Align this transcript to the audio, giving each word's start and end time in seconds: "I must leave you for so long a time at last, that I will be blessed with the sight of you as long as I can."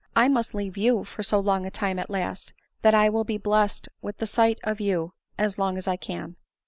"I 0.25 0.29
must 0.29 0.55
leave 0.55 0.77
you 0.77 1.03
for 1.03 1.21
so 1.21 1.39
long 1.39 1.63
a 1.67 1.69
time 1.69 1.99
at 1.99 2.09
last, 2.09 2.55
that 2.81 2.95
I 2.95 3.07
will 3.09 3.23
be 3.23 3.37
blessed 3.37 3.87
with 4.01 4.17
the 4.17 4.25
sight 4.25 4.57
of 4.63 4.81
you 4.81 5.13
as 5.37 5.59
long 5.59 5.77
as 5.77 5.87
I 5.87 5.95
can." 5.95 6.37